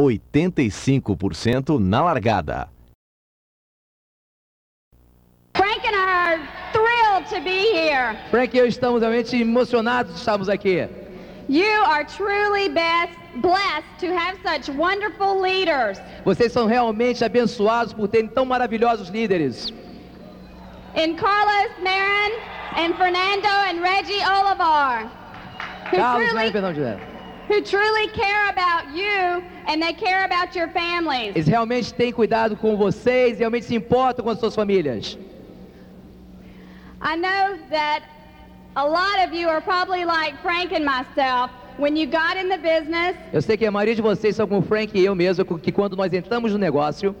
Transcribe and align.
85% 0.00 1.78
na 1.78 2.02
largada. 2.02 2.68
Frank 5.54 5.84
and 5.86 5.94
I 5.94 6.34
are 6.34 6.48
thrilled 6.72 7.26
to 7.28 7.40
be 7.40 7.72
here. 7.72 8.16
Frank 8.30 8.54
e 8.54 8.58
eu 8.58 8.66
estamos 8.66 9.00
realmente 9.00 9.36
emocionados 9.36 10.14
de 10.14 10.18
estarmos 10.18 10.48
aqui. 10.48 10.88
You 11.48 11.82
are 11.84 12.04
truly 12.04 12.68
best, 12.68 13.18
blessed 13.42 13.98
to 13.98 14.06
have 14.16 14.38
such 14.42 14.70
wonderful 14.70 15.40
leaders. 15.40 16.00
Vocês 16.24 16.52
são 16.52 16.66
realmente 16.66 17.24
abençoados 17.24 17.92
por 17.92 18.08
terem 18.08 18.28
tão 18.28 18.44
maravilhosos 18.44 19.08
líderes. 19.08 19.72
In 20.94 21.16
Carlos 21.16 21.72
Marin 21.82 22.32
and 22.76 22.94
Fernando 22.96 23.48
and 23.68 23.80
Reggie 23.82 24.22
Olivar. 24.24 25.10
Carlos, 25.90 26.52
perdão, 26.52 26.72
Juliana. 26.72 27.09
Who 27.50 27.60
truly 27.60 28.06
care 28.08 28.48
about 28.50 28.94
you 28.94 29.42
and 29.66 29.82
they 29.82 29.92
care 29.92 30.24
about 30.24 30.54
your 30.54 30.68
families. 30.68 31.34
Eles 31.34 31.48
realmente 31.48 31.92
têm 31.92 32.12
cuidado 32.12 32.56
com 32.56 32.76
vocês, 32.76 33.38
realmente 33.38 33.66
se 33.66 33.74
importam 33.74 34.24
com 34.24 34.30
as 34.30 34.38
suas 34.38 34.54
famílias. 34.54 35.18
I 37.02 37.16
know 37.16 37.58
that 37.70 38.02
a 38.76 38.84
lot 38.86 39.18
of 39.26 39.34
you 39.34 39.48
are 39.48 39.60
probably 39.60 40.04
like 40.04 40.34
Frank 40.42 40.72
and 40.72 40.84
myself. 40.84 41.50
When 41.78 41.96
you 41.96 42.06
got 42.06 42.36
in 42.36 42.48
the 42.48 42.58
business, 42.58 43.16
Eu 43.32 43.40
sei 43.40 43.56
que 43.56 43.66
a 43.66 43.70
maioria 43.70 43.94
de 43.94 44.02
vocês 44.02 44.36
são 44.36 44.46
como 44.46 44.62
Frank 44.62 44.96
e 44.96 45.04
eu 45.04 45.14
mesmo, 45.14 45.58
que 45.58 45.72
quando 45.72 45.96
nós 45.96 46.12
entramos 46.12 46.52
no 46.52 46.58
negócio, 46.58 47.16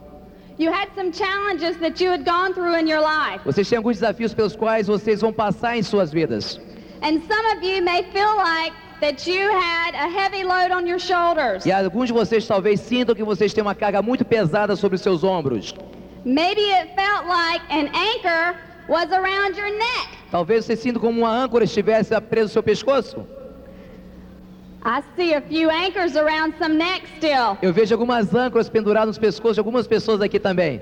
you 0.58 0.70
had 0.70 0.88
some 0.94 1.10
challenges 1.12 1.76
that 1.78 2.02
you 2.02 2.10
had 2.10 2.24
gone 2.24 2.52
through 2.52 2.76
in 2.78 2.86
your 2.86 3.00
life. 3.00 3.40
vocês 3.44 3.68
têm 3.68 3.78
alguns 3.78 3.96
desafios 3.96 4.34
pelos 4.34 4.54
quais 4.54 4.86
vocês 4.86 5.22
vão 5.22 5.32
passar 5.32 5.76
em 5.78 5.82
suas 5.82 6.12
vidas. 6.12 6.60
And 7.02 7.20
some 7.26 7.56
of 7.56 7.64
you 7.66 7.82
may 7.82 8.04
feel 8.12 8.36
like 8.36 8.74
that 9.00 9.26
you 9.26 9.50
had 9.50 9.94
a 9.94 10.08
heavy 10.08 10.44
load 10.44 10.70
on 10.70 10.86
your 10.86 10.98
shoulders. 10.98 11.64
E 11.64 11.72
alguns 11.72 12.08
de 12.08 12.12
vocês 12.12 12.46
talvez 12.46 12.80
sintam 12.80 13.14
que 13.14 13.24
vocês 13.24 13.52
têm 13.52 13.62
uma 13.62 13.74
carga 13.74 14.02
muito 14.02 14.24
pesada 14.24 14.76
sobre 14.76 14.96
os 14.96 15.02
seus 15.02 15.24
ombros. 15.24 15.74
Maybe 16.24 16.70
it 16.72 16.94
felt 16.94 17.26
like 17.26 17.62
an 17.70 17.88
anchor 17.94 18.56
was 18.88 19.10
around 19.10 19.56
your 19.58 19.70
neck. 19.70 20.08
Talvez 20.30 20.64
você 20.64 20.76
sinta 20.76 21.00
como 21.00 21.20
uma 21.20 21.30
âncora 21.30 21.64
estivesse 21.64 22.18
presa 22.20 22.46
ao 22.46 22.52
seu 22.52 22.62
pescoço. 22.62 23.26
I 24.82 25.02
see 25.14 25.34
a 25.34 25.42
few 25.42 25.68
anchors 25.70 26.16
around 26.16 26.54
some 26.58 26.76
necks 26.76 27.10
still. 27.18 27.58
Eu 27.60 27.72
vejo 27.72 27.94
algumas 27.94 28.34
âncoras 28.34 28.68
penduradas 28.68 29.08
nos 29.08 29.18
pescoços 29.18 29.56
de 29.56 29.60
algumas 29.60 29.86
pessoas 29.86 30.20
aqui 30.20 30.38
também. 30.38 30.80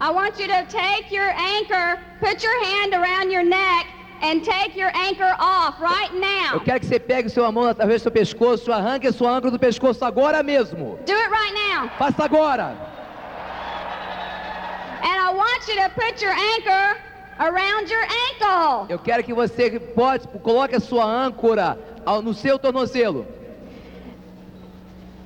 I 0.00 0.10
want 0.10 0.38
you 0.38 0.46
to 0.46 0.64
take 0.68 1.14
your 1.14 1.30
anchor, 1.58 1.98
put 2.20 2.42
your 2.42 2.64
hand 2.64 2.94
around 2.94 3.32
your 3.32 3.44
neck, 3.44 3.86
and 4.22 4.42
take 4.44 4.78
your 4.78 4.90
anchor 4.94 5.34
off 5.38 5.80
right 5.80 6.10
Eu 6.12 6.20
now. 6.20 6.60
quero 6.60 6.80
que 6.80 6.86
você 6.86 6.98
pegue 6.98 7.28
sua 7.28 7.50
mão 7.52 7.64
através 7.68 8.00
do 8.00 8.04
seu 8.04 8.12
pescoço, 8.12 8.72
arranque 8.72 9.06
a 9.06 9.12
sua 9.12 9.30
âncora 9.30 9.50
do 9.50 9.58
pescoço 9.58 10.04
agora 10.04 10.42
mesmo. 10.42 10.98
Do 11.06 11.12
it 11.12 11.30
right 11.30 11.54
now. 11.70 11.88
Faça 11.98 12.24
agora. 12.24 12.74
And 15.02 15.16
I 15.20 15.32
want 15.34 15.68
you 15.68 15.74
to 15.76 15.90
put 15.94 16.22
your 16.22 16.32
anchor 16.32 16.96
around 17.38 17.90
your 17.90 18.04
ankle. 18.30 18.86
Eu 18.88 18.98
quero 18.98 19.22
que 19.22 19.32
você 19.34 19.78
pode, 19.78 20.26
coloque 20.42 20.74
a 20.74 20.80
sua 20.80 21.04
âncora 21.04 21.78
no 22.22 22.32
seu 22.34 22.58
tornozelo. 22.58 23.26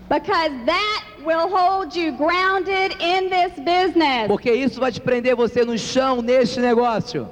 Because 0.09 0.51
that 0.67 1.05
will 1.25 1.49
hold 1.49 1.95
you 1.95 2.11
grounded 2.13 2.97
in 3.01 3.31
this 3.31 3.53
business. 3.65 4.27
Porque 4.27 4.51
isso 4.53 4.81
vai 4.81 4.91
te 4.91 5.01
prender 5.01 5.37
você 5.37 5.65
no 5.65 5.79
chão 5.79 6.21
neste 6.21 6.59
negócio. 6.59 7.29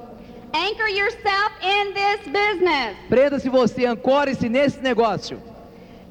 Anchor 0.53 0.87
yourself 0.87 1.51
in 1.61 1.93
this 1.93 2.21
business. 2.25 2.97
Prenda-se 3.07 3.49
você, 3.49 3.85
ancore-se 3.85 4.49
nesse 4.49 4.79
negócio. 4.81 5.39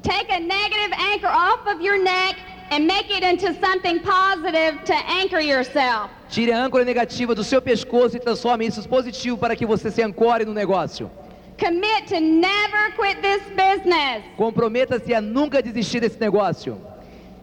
Take 0.01 0.31
a 0.31 0.39
negative 0.39 0.93
anchor 0.97 1.27
off 1.27 1.67
of 1.67 1.81
your 1.81 2.01
neck 2.01 2.37
and 2.71 2.87
make 2.87 3.11
it 3.11 3.23
into 3.23 3.53
something 3.59 3.99
positive 3.99 4.83
to 4.85 4.93
anchor 4.93 5.41
yourself. 5.41 6.09
Tire 6.29 6.53
a 6.53 6.63
âncora 6.63 6.85
negativa 6.85 7.35
do 7.35 7.43
seu 7.43 7.61
pescoço 7.61 8.15
e 8.15 8.19
transforme 8.19 8.65
isso 8.65 8.79
em 8.79 8.83
positivo 8.83 9.37
para 9.37 9.55
que 9.55 9.65
você 9.65 9.91
se 9.91 10.01
ancore 10.01 10.45
no 10.45 10.53
negócio. 10.53 11.11
Commit 11.57 12.07
to 12.07 12.21
never 12.21 12.91
quit 12.95 13.21
this 13.21 13.41
business. 13.49 14.23
Comprometa-se 14.37 15.13
a 15.13 15.19
nunca 15.19 15.61
desistir 15.61 15.99
desse 15.99 16.19
negócio. 16.19 16.79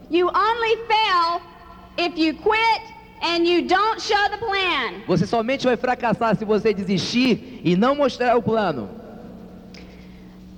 You 0.08 0.28
only 0.28 0.76
fail 0.86 1.42
if 1.98 2.16
you 2.16 2.32
quit 2.34 2.95
and 3.22 3.46
you 3.46 3.62
don't 3.62 4.00
show 4.00 4.28
the 4.30 4.38
plan. 4.38 5.02
Você 5.06 5.26
somente 5.26 5.66
vai 5.66 5.76
fracassar 5.76 6.36
se 6.36 6.44
você 6.44 6.72
desistir 6.72 7.60
e 7.64 7.76
não 7.76 7.94
mostrar 7.94 8.36
o 8.36 8.42
plano. 8.42 8.88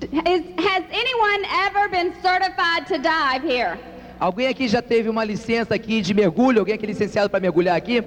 Is, 0.03 0.43
has 0.59 0.85
anyone 0.93 1.45
ever 1.67 1.89
been 1.91 2.13
certified 2.23 2.87
to 2.87 2.99
dive 2.99 3.45
here? 3.45 3.79
Alguém 4.21 4.49
aqui 4.49 4.69
já 4.69 4.83
teve 4.83 5.09
uma 5.09 5.25
licença 5.25 5.75
aqui 5.75 6.01
de 6.01 6.13
mergulho? 6.15 6.61
Alguém 6.61 6.75
aqui 6.75 6.85
é 6.85 6.89
licenciado 6.89 7.31
para 7.31 7.41
mergulhar 7.41 7.77
aqui? 7.77 8.03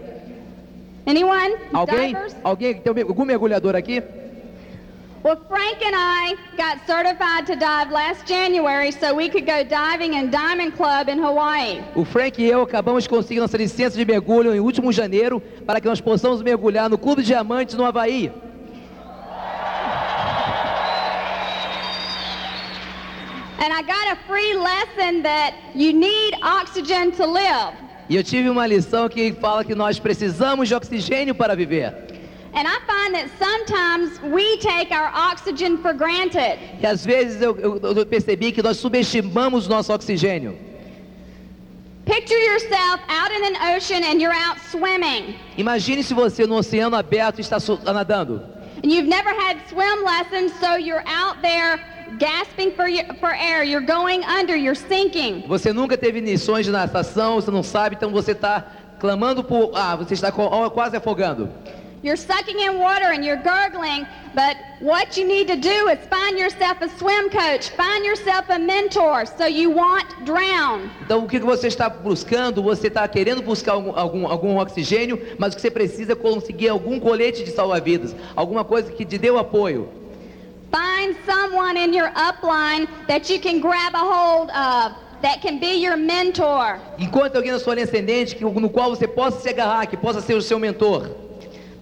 Anyone? 1.05 1.55
Alguém? 1.73 2.13
Divers? 2.13 2.35
Alguém 2.43 2.73
tem 2.75 3.03
algum 3.03 3.25
mergulhador 3.25 3.75
aqui? 3.75 4.03
Well, 5.23 5.37
Frank 5.47 5.85
and 5.85 5.95
I 5.95 6.35
got 6.57 6.79
certified 6.87 7.45
to 7.45 7.55
dive 7.55 7.91
last 7.91 8.25
January 8.25 8.91
so 8.91 9.13
we 9.13 9.29
could 9.29 9.45
go 9.45 9.63
diving 9.63 10.15
in 10.15 10.31
Diamond 10.31 10.75
Club 10.75 11.09
in 11.09 11.19
Hawaii. 11.19 11.79
O 11.95 12.03
Frank 12.03 12.41
e 12.41 12.49
eu 12.49 12.63
acabamos 12.63 13.03
de 13.03 13.09
conseguir 13.09 13.39
nossa 13.39 13.55
licença 13.55 13.95
de 13.95 14.03
mergulho 14.03 14.51
em 14.55 14.59
último 14.59 14.91
janeiro 14.91 15.39
para 15.63 15.79
que 15.79 15.87
nós 15.87 16.01
possamos 16.01 16.41
mergulhar 16.41 16.89
no 16.89 16.97
Clube 16.97 17.21
Diamantes 17.21 17.75
no 17.75 17.85
Havaí. 17.85 18.31
And 23.59 23.71
I 23.71 23.83
got 23.83 24.07
a 24.11 24.15
free 24.27 24.55
lesson 24.55 25.21
that 25.21 25.53
you 25.75 25.93
need 25.93 26.33
oxygen 26.41 27.11
to 27.11 27.27
live. 27.27 27.75
E 28.09 28.15
eu 28.15 28.23
tive 28.23 28.49
uma 28.49 28.65
lição 28.65 29.07
que 29.07 29.31
fala 29.33 29.63
que 29.63 29.75
nós 29.75 29.99
precisamos 29.99 30.67
de 30.67 30.73
oxigênio 30.73 31.35
para 31.35 31.55
viver. 31.55 32.10
And 32.53 32.67
I 32.67 32.77
find 32.85 33.15
that 33.15 33.29
sometimes 33.39 34.19
we 34.33 34.57
take 34.57 34.91
our 34.91 35.09
oxygen 35.13 35.77
for 35.81 35.93
granted. 35.93 36.59
E 36.81 36.85
às 36.85 37.05
vezes 37.05 37.41
eu, 37.41 37.57
eu- 37.57 37.79
eu 37.81 38.05
percebi 38.05 38.51
que 38.51 38.61
nós 38.61 38.77
subestimamos 38.77 39.67
nosso 39.69 39.93
oxigênio. 39.93 40.57
Picture 42.05 42.37
yourself 42.39 42.99
out 43.07 43.31
in 43.31 43.43
an 43.55 43.75
ocean 43.75 44.03
and 44.03 44.19
you're 44.19 44.33
out 44.33 44.59
swimming. 44.69 45.35
Imagine 45.57 46.03
se 46.03 46.13
você 46.13 46.45
no 46.47 46.55
oceano 46.55 46.95
aberto 46.97 47.39
está 47.39 47.57
nadando. 47.93 48.41
And 48.83 48.91
you've 48.91 49.07
never 49.07 49.29
had 49.29 49.57
swim 49.69 50.03
lessons, 50.03 50.51
so 50.59 50.75
you're 50.75 51.03
out 51.05 51.41
there 51.43 51.79
gasping 52.17 52.71
for, 52.71 52.87
for 53.19 53.31
air. 53.33 53.63
You're 53.63 53.85
going 53.85 54.23
under, 54.25 54.55
you're 54.57 54.75
sinking. 54.75 55.43
Você 55.47 55.71
nunca 55.71 55.95
teve 55.95 56.19
lições 56.19 56.65
de 56.65 56.71
natação, 56.71 57.35
você 57.35 57.51
não 57.51 57.61
sabe, 57.63 57.95
então 57.95 58.11
você 58.11 58.31
está 58.31 58.65
clamando 58.99 59.43
por. 59.43 59.71
Ah, 59.75 59.95
você 59.95 60.15
está 60.15 60.31
quase 60.31 60.97
afogando. 60.97 61.49
You're 62.03 62.17
sucking 62.17 62.59
in 62.59 62.79
water 62.79 63.11
and 63.13 63.23
you're 63.23 63.37
gurgling, 63.43 64.07
but 64.33 64.57
what 64.79 65.15
you 65.17 65.27
need 65.27 65.47
to 65.49 65.55
do 65.55 65.87
is 65.89 65.99
find 66.09 66.35
yourself 66.35 66.81
a 66.81 66.89
swim 66.97 67.29
coach, 67.29 67.69
find 67.69 68.03
yourself 68.03 68.49
a 68.49 68.57
mentor 68.57 69.27
so 69.27 69.45
you 69.45 69.69
won't 69.69 70.07
drown. 70.25 70.89
Então 71.05 71.25
o 71.25 71.27
que 71.27 71.39
você 71.39 71.67
está 71.67 71.89
buscando? 71.89 72.63
Você 72.63 72.87
está 72.87 73.07
querendo 73.07 73.43
buscar 73.43 73.73
algum, 73.73 73.95
algum, 73.95 74.27
algum 74.27 74.57
oxigênio, 74.57 75.21
mas 75.37 75.53
o 75.53 75.57
que 75.57 75.61
você 75.61 75.69
precisa 75.69 76.13
é 76.13 76.15
conseguir 76.15 76.69
algum 76.69 76.99
colete 76.99 77.43
de 77.43 77.51
salva-vidas, 77.51 78.15
alguma 78.35 78.63
coisa 78.63 78.91
que 78.91 79.05
te 79.05 79.19
dê 79.19 79.29
o 79.29 79.37
apoio. 79.37 79.87
Find 80.71 81.15
someone 81.27 81.77
in 81.77 81.93
your 81.93 82.11
upline 82.15 82.87
that 83.07 83.31
you 83.31 83.39
can 83.39 83.59
grab 83.59 83.93
a 83.93 83.99
hold 83.99 84.49
of, 84.49 84.95
that 85.21 85.39
can 85.41 85.59
be 85.59 85.75
your 85.75 85.97
mentor. 85.97 86.79
Encontre 86.97 87.37
alguém 87.37 87.51
na 87.51 87.59
sua 87.59 87.75
linha 87.75 87.85
ascendente 87.85 88.35
que, 88.35 88.43
no 88.43 88.69
qual 88.71 88.89
você 88.89 89.07
possa 89.07 89.39
se 89.39 89.49
agarrar, 89.49 89.85
que 89.85 89.95
possa 89.95 90.19
ser 90.19 90.33
o 90.33 90.41
seu 90.41 90.57
mentor. 90.57 91.20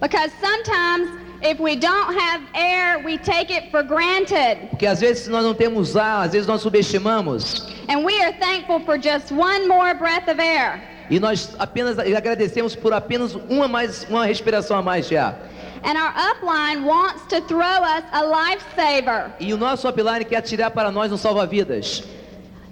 Because 0.00 0.30
sometimes 0.40 1.08
if 1.42 1.58
we 1.58 1.76
don't 1.76 2.14
have 2.18 2.42
air, 2.54 2.98
we 3.04 3.18
take 3.18 3.50
it 3.50 3.70
for 3.70 3.82
granted. 3.82 4.70
Porque 4.70 4.86
às 4.86 5.00
vezes 5.00 5.28
nós 5.28 5.44
não 5.44 5.54
temos 5.54 5.96
ar, 5.96 6.26
às 6.26 6.32
vezes 6.32 6.46
nós 6.46 6.62
subestimamos. 6.62 7.66
And 7.88 8.04
we 8.04 8.20
are 8.22 8.32
thankful 8.32 8.80
for 8.80 8.98
just 8.98 9.30
one 9.30 9.68
more 9.68 9.94
breath 9.94 10.28
of 10.28 10.40
air. 10.40 10.82
E 11.10 11.18
nós 11.18 11.54
apenas 11.58 11.98
agradecemos 11.98 12.76
por 12.76 12.92
apenas 12.92 13.34
uma, 13.34 13.66
mais, 13.66 14.04
uma 14.08 14.24
respiração 14.24 14.76
a 14.78 14.82
mais 14.82 15.08
de 15.08 15.16
ar. 15.16 15.36
And 15.82 15.96
our 15.96 16.12
upline 16.14 16.84
wants 16.84 17.26
to 17.28 17.40
throw 17.42 17.82
us 17.82 18.04
a 18.12 18.22
lifesaver. 18.22 19.32
E 19.40 19.52
o 19.52 19.56
nosso 19.56 19.88
upline 19.88 20.24
quer 20.24 20.42
tirar 20.42 20.70
para 20.70 20.90
nós 20.90 21.10
um 21.10 21.16
salva-vidas. 21.16 22.04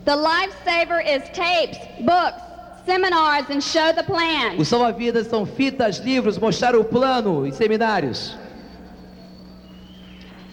The 0.05 0.14
lifesaver 0.14 1.00
is 1.00 1.23
tapes, 1.31 1.79
books, 2.00 2.48
seminars, 2.88 3.50
and 3.50 3.62
show 3.62 3.93
the 3.93 4.02
plan. 4.02 4.56
Os 4.58 4.69
salva-vidas 4.69 5.26
são 5.26 5.44
fitas, 5.44 5.99
livros, 5.99 6.38
mostrar 6.38 6.75
o 6.75 6.82
plano 6.82 7.46
e 7.46 7.52
seminários. 7.52 8.35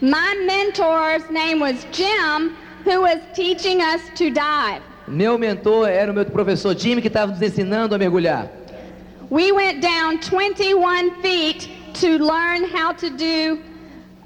My 0.02 0.36
mentor's 0.46 1.24
name 1.32 1.62
was 1.62 1.86
Jim, 1.94 2.54
who 2.84 3.02
was 3.02 3.20
teaching 3.34 3.82
us 3.82 4.02
to 4.16 4.30
dive. 4.30 4.82
Meu 5.08 5.38
mentor 5.38 5.88
era 5.88 6.12
o 6.12 6.16
meu 6.16 6.26
professor 6.26 6.76
Jimmy 6.76 7.02
que 7.02 7.08
estava 7.08 7.32
nos 7.32 7.42
ensinando 7.42 7.96
a 7.96 7.98
mergulhar. 7.98 8.50
We 9.30 9.52
went 9.54 9.82
down 9.82 10.20
21 10.20 11.22
feet 11.22 11.70
to 12.02 12.18
learn 12.20 12.66
how 12.66 12.92
to 12.92 13.10
do, 13.10 13.60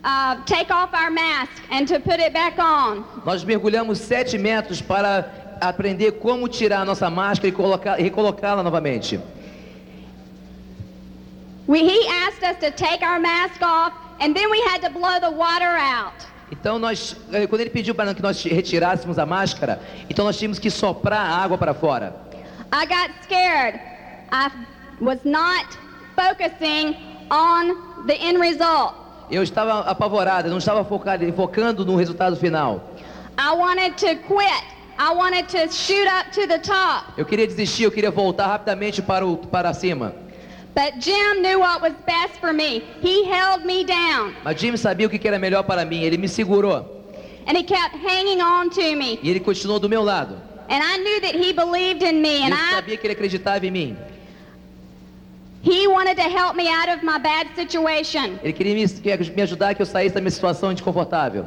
uh, 0.03 0.43
take 0.45 0.71
off 0.71 0.93
our 0.93 1.11
mask 1.11 1.51
and 1.69 1.87
to 1.87 1.99
put 1.99 2.19
it 2.19 2.33
back 2.33 2.57
on. 2.57 3.05
Nós 3.23 3.43
mergulhamos 3.43 3.99
sete 3.99 4.37
metros 4.37 4.81
para 4.81 5.48
aprender 5.61 6.13
como 6.13 6.47
tirar 6.47 6.81
a 6.81 6.85
nossa 6.85 7.09
máscara 7.09 7.47
e 7.47 7.51
colocar- 7.51 7.99
e 7.99 8.03
recolocá-la 8.03 8.63
novamente. 8.63 9.19
We, 11.67 11.79
he 11.83 12.07
asked 12.27 12.43
us 12.43 12.57
to 12.59 12.71
take 12.71 13.03
our 13.03 13.19
mask 13.19 13.61
off, 13.61 13.93
and 14.19 14.33
then 14.33 14.49
we 14.49 14.59
had 14.71 14.81
to 14.81 14.89
blow 14.89 15.19
the 15.19 15.29
water 15.29 15.77
out. 15.77 16.15
Então 16.51 16.79
nós, 16.79 17.15
eh, 17.31 17.45
quando 17.45 17.61
ele 17.61 17.69
pediu 17.69 17.93
para 17.93 18.13
que 18.15 18.21
nós 18.23 18.41
retirássemos 18.43 19.19
a 19.19 19.25
máscara, 19.25 19.79
então 20.09 20.25
nós 20.25 20.35
tínhamos 20.37 20.57
que 20.57 20.71
soprar 20.71 21.19
a 21.19 21.35
água 21.43 21.57
para 21.59 21.75
fora. 21.75 22.15
I 22.73 22.85
got 22.87 23.11
scared. 23.23 23.79
I 24.31 24.49
was 24.99 25.19
not 25.23 25.65
focusing 26.15 26.95
on 27.29 28.05
the 28.07 28.15
end 28.15 28.39
result. 28.39 28.95
Eu 29.29 29.43
estava 29.43 29.81
apavorada, 29.81 30.49
não 30.49 30.57
estava 30.57 30.83
focado, 30.83 31.31
focando 31.33 31.85
no 31.85 31.95
resultado 31.95 32.35
final. 32.35 32.81
I 33.37 33.51
wanted 33.55 33.93
to 33.97 34.15
quit. 34.27 34.63
I 35.01 35.13
wanted 35.13 35.47
to 35.49 35.71
shoot 35.71 36.07
up 36.07 36.29
to 36.33 36.45
the 36.45 36.59
top. 36.59 37.13
Eu 37.17 37.25
queria 37.25 37.47
desistir, 37.47 37.83
eu 37.83 37.91
queria 37.91 38.11
voltar 38.11 38.47
rapidamente 38.47 39.01
para, 39.01 39.25
o, 39.25 39.37
para 39.37 39.73
cima. 39.73 40.13
But 40.75 40.99
Jim 41.01 41.41
knew 41.41 41.59
what 41.59 41.81
was 41.81 41.93
best 42.05 42.39
for 42.41 42.51
me. 42.53 42.83
He 43.01 43.23
held 43.23 43.65
me 43.65 43.83
down 43.85 44.33
Mas 44.43 44.59
Jim 44.59 44.75
sabia 44.77 45.07
o 45.07 45.09
que 45.09 45.25
era 45.27 45.39
melhor 45.39 45.63
para 45.63 45.85
mim, 45.85 46.03
ele 46.03 46.17
me 46.17 46.27
segurou. 46.27 46.85
and 47.47 47.57
he 47.57 47.63
kept 47.63 47.95
hanging 47.95 48.41
on 48.41 48.69
to 48.69 48.95
me. 48.95 49.17
E 49.23 49.29
ele 49.29 49.39
continuou 49.39 49.79
do 49.79 49.87
meu 49.89 50.03
lado. 50.03 50.35
And 50.69 50.83
I 50.83 50.97
knew 50.97 51.21
that 51.21 51.33
he 51.35 51.53
believed 51.53 52.03
in 52.03 52.21
me 52.21 52.43
and 52.43 52.49
eu 52.51 52.55
I 52.57 52.71
sabia 52.75 52.97
que 52.97 53.07
ele 53.07 53.13
acreditava 53.13 53.65
em 53.65 53.71
mim. 53.71 53.97
he 55.61 55.87
wanted 55.87 56.15
to 56.17 56.23
help 56.23 56.55
me 56.55 56.67
out 56.69 56.89
of 56.89 57.03
my 57.03 57.17
bad 57.17 57.47
situation. 57.55 58.37
Ele 58.43 58.53
queria 58.53 58.75
me, 58.75 58.87
que- 58.87 59.31
me 59.35 59.41
ajudar 59.41 59.73
que 59.75 59.81
eu 59.81 59.85
saísse 59.85 60.13
da 60.15 60.21
minha 60.21 60.31
situação 60.31 60.73
desconfortável. 60.73 61.45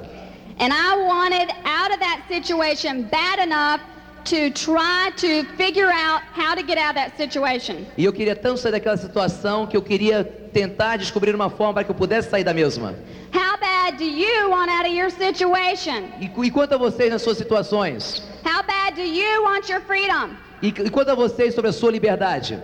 And 0.58 0.72
I 0.72 0.96
wanted 1.06 1.50
out 1.64 1.92
of 1.92 2.00
that 2.00 2.22
situation 2.28 3.04
bad 3.04 3.38
enough 3.38 3.80
to 4.24 4.50
try 4.50 5.10
to 5.16 5.44
figure 5.56 5.90
out 5.90 6.22
how 6.32 6.54
to 6.54 6.62
get 6.62 6.78
out 6.78 6.90
of 6.90 6.94
that 6.96 7.16
situation. 7.16 7.86
E 7.96 8.04
eu 8.04 8.12
queria 8.12 8.36
tanto 8.36 8.60
sair 8.60 8.72
daquela 8.72 8.96
situação 8.96 9.66
que 9.66 9.76
eu 9.76 9.82
queria 9.82 10.24
tentar 10.24 10.96
descobrir 10.96 11.34
uma 11.34 11.50
forma 11.50 11.74
para 11.74 11.84
que 11.84 11.90
eu 11.90 11.94
pudesse 11.94 12.30
sair 12.30 12.44
da 12.44 12.54
mesma. 12.54 12.94
How 13.34 13.58
bad 13.58 13.96
do 13.96 14.04
you 14.04 14.50
want 14.50 14.70
out 14.70 14.86
of 14.86 14.94
your 14.94 15.10
situation? 15.10 16.08
E, 16.20 16.30
e 16.46 16.50
quanto 16.50 16.74
a 16.74 16.78
vocês 16.78 17.10
nas 17.10 17.22
suas 17.22 17.38
situações? 17.38 18.22
How 18.44 18.62
bad 18.62 18.94
do 18.94 19.02
you 19.02 19.42
want 19.42 19.68
your 19.68 19.80
freedom? 19.80 20.36
E, 20.62 20.68
e 20.68 20.90
quanto 20.90 21.10
a 21.10 21.14
vocês 21.14 21.54
sobre 21.54 21.70
a 21.70 21.72
sua 21.72 21.90
liberdade? 21.90 22.58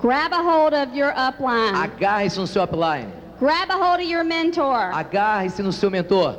Grab 0.00 0.32
a 0.32 0.42
hold 0.42 0.74
of 0.74 0.96
your 0.96 1.12
upline. 1.16 1.74
Agarre-se 1.74 2.38
no 2.38 2.46
seu 2.46 2.62
upline. 2.62 3.23
Grab 3.44 3.68
a 3.68 3.74
hold 3.74 4.00
of 4.00 4.06
your 4.06 4.24
mentor. 4.24 4.90
Agarre-se 4.94 5.62
no 5.62 5.70
seu 5.70 5.90
mentor. 5.90 6.34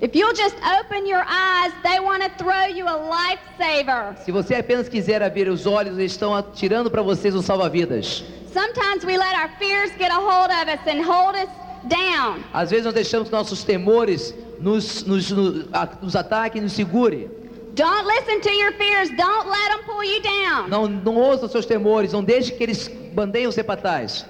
If 0.00 0.14
you'll 0.14 0.32
just 0.32 0.54
open 0.78 1.04
your 1.04 1.24
eyes, 1.26 1.72
they 1.82 1.98
want 1.98 2.22
to 2.22 2.30
throw 2.38 2.66
you 2.66 2.86
a 2.86 2.94
lifesaver. 2.94 4.16
Se 4.24 4.30
você 4.30 4.54
apenas 4.54 4.88
quiser 4.88 5.24
abrir 5.24 5.48
os 5.48 5.66
olhos, 5.66 5.98
eles 5.98 6.12
estão 6.12 6.32
atirando 6.32 6.88
para 6.88 7.02
vocês 7.02 7.34
um 7.34 7.42
salva-vidas. 7.42 8.22
Sometimes 8.52 9.04
we 9.04 9.18
let 9.18 9.34
our 9.34 9.50
fears 9.58 9.90
get 9.98 10.12
a 10.12 10.20
hold 10.20 10.52
of 10.52 10.68
us 10.68 10.78
and 10.86 11.02
hold 11.02 11.34
us 11.34 11.48
down. 11.88 12.44
Às 12.54 12.70
vezes 12.70 12.84
nós 12.84 12.94
deixamos 12.94 13.28
nossos 13.28 13.64
temores 13.64 14.32
nos, 14.60 15.02
nos, 15.02 15.32
nos, 15.32 16.14
ataquem 16.14 16.60
e 16.60 16.62
nos 16.62 16.74
segure. 16.74 17.28
Don't 17.74 18.06
listen 18.06 18.40
to 18.40 18.50
your 18.50 18.72
fears. 18.74 19.10
Don't 19.16 19.48
let 19.48 19.68
them 19.72 19.82
pull 19.84 20.04
you 20.04 20.22
down. 20.22 20.68
Não, 20.68 20.86
não 20.86 21.16
ouça 21.16 21.48
seus 21.48 21.66
temores, 21.66 22.12
não 22.12 22.22
deixe 22.22 22.52
que 22.52 22.62
eles 22.62 22.86
bandeiam 23.12 23.50
você 23.50 23.64
para 23.64 23.80
trás. 23.80 24.24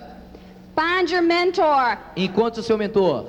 Find 0.80 1.10
your 1.10 1.20
mentor. 1.20 1.98
Encontre 2.16 2.60
o 2.60 2.62
seu 2.62 2.78
mentor. 2.78 3.26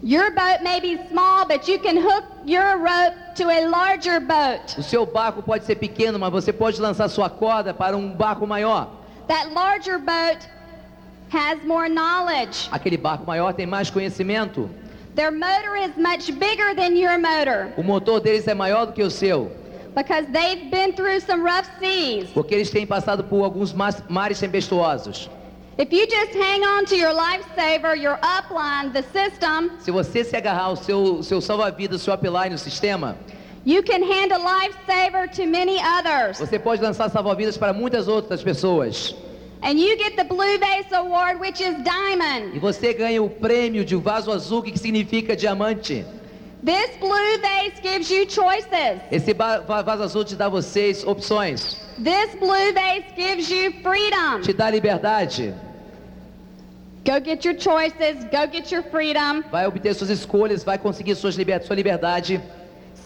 Your 0.00 0.30
boat 0.30 0.62
may 0.62 0.78
be 0.78 0.96
small, 1.10 1.44
but 1.44 1.66
you 1.66 1.76
can 1.80 1.96
hook 1.96 2.22
your 2.44 2.78
rope 2.78 3.14
to 3.34 3.50
a 3.50 3.66
larger 3.66 4.20
boat. 4.20 4.78
O 4.78 4.82
seu 4.82 5.04
barco 5.04 5.42
pode 5.42 5.64
ser 5.64 5.74
pequeno, 5.74 6.20
mas 6.20 6.30
você 6.30 6.52
pode 6.52 6.80
lançar 6.80 7.08
sua 7.08 7.28
corda 7.28 7.74
para 7.74 7.96
um 7.96 8.12
barco 8.12 8.46
maior. 8.46 8.90
That 9.26 9.52
larger 9.54 9.98
boat 9.98 10.38
has 11.30 11.58
more 11.64 11.88
knowledge. 11.88 12.68
Aquele 12.70 12.96
barco 12.96 13.26
maior 13.26 13.52
tem 13.52 13.66
mais 13.66 13.90
conhecimento. 13.90 14.70
Their 15.16 15.32
motor 15.32 15.76
is 15.76 15.96
much 15.96 16.30
bigger 16.38 16.76
than 16.76 16.94
your 16.94 17.18
motor 17.18 17.72
O 17.76 17.82
motor 17.82 18.20
deles 18.20 18.46
é 18.46 18.54
maior 18.54 18.86
do 18.86 18.92
que 18.92 19.02
o 19.02 19.10
seu, 19.10 19.50
because 19.96 20.26
they've 20.30 20.70
been 20.70 20.92
through 20.92 21.18
some 21.22 21.42
rough 21.42 21.66
seas. 21.80 22.28
porque 22.32 22.54
eles 22.54 22.70
têm 22.70 22.86
passado 22.86 23.24
por 23.24 23.42
alguns 23.42 23.72
mares 23.72 24.38
tempestuosos. 24.38 25.28
If 25.78 25.92
you 25.92 26.06
just 26.06 26.32
hang 26.34 26.62
on 26.64 26.86
to 26.86 26.96
your 26.96 27.12
lifesaver, 27.12 28.00
your 28.00 28.18
upline, 28.22 28.92
the 28.94 29.02
system, 29.12 29.70
Se 29.78 29.90
você 29.90 30.24
se 30.24 30.34
agarrar 30.34 30.64
ao 30.68 30.76
seu, 30.76 31.22
seu 31.22 31.40
salva-vidas, 31.40 32.00
seu 32.00 32.14
upline, 32.14 32.54
o 32.54 32.58
sistema, 32.58 33.14
you 33.66 33.82
can 33.82 34.02
hand 34.02 34.32
a 34.32 34.38
lifesaver 34.38 35.28
to 35.28 35.44
many 35.46 35.78
others. 35.78 36.38
você 36.38 36.58
pode 36.58 36.80
lançar 36.80 37.10
salva-vidas 37.10 37.58
para 37.58 37.74
muitas 37.74 38.08
outras 38.08 38.42
pessoas. 38.42 39.14
And 39.62 39.72
you 39.78 39.96
get 39.98 40.16
the 40.16 40.24
Blue 40.24 40.58
Vase 40.58 40.94
Award, 40.94 41.40
which 41.40 41.60
is 41.62 41.74
E 41.78 41.82
diamond. 41.82 42.58
você 42.58 42.94
ganha 42.94 43.22
o 43.22 43.28
prêmio 43.28 43.84
de 43.84 43.96
vaso 43.96 44.30
azul, 44.32 44.62
que 44.62 44.78
significa 44.78 45.36
diamante. 45.36 46.06
This 46.64 46.96
blue 46.98 47.38
vase 47.42 47.72
gives 47.82 48.10
you 48.10 48.24
choices. 48.28 48.98
Esse 49.12 49.34
vaso 49.34 50.02
azul 50.02 50.24
te 50.24 50.34
dá 50.34 50.48
vocês 50.48 51.04
opções, 51.06 51.76
This 52.02 52.34
blue 52.40 52.72
vase 52.72 53.04
gives 53.14 53.50
you 53.50 53.72
freedom. 53.82 54.40
te 54.42 54.52
dá 54.54 54.70
liberdade, 54.70 55.54
Go 57.06 57.20
get 57.20 57.44
your 57.44 57.54
choices, 57.54 58.24
go 58.32 58.46
get 58.50 58.72
your 58.72 58.82
freedom, 58.82 59.44
vai 59.50 59.64
obter 59.66 59.94
suas 59.94 60.10
escolhas, 60.10 60.64
vai 60.64 60.76
conseguir 60.76 61.14
suas 61.14 61.36
liber- 61.36 61.62
sua 61.62 61.76
liberdade, 61.76 62.40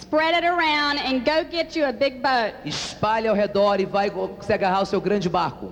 spread 0.01 0.35
it 0.35 0.45
around, 0.47 0.99
and 1.05 1.21
go 1.23 1.45
get 1.51 1.77
you 1.77 1.85
a 1.85 1.93
big 1.93 2.21
boat. 2.23 2.55
espalhe 2.65 3.29
ao 3.29 3.35
redor 3.35 3.79
e 3.79 3.85
vai 3.85 4.11
se 4.41 4.53
agarrar 4.55 4.79
ao 4.79 4.87
seu 4.87 5.01
grande 5.03 5.29
barco. 5.29 5.71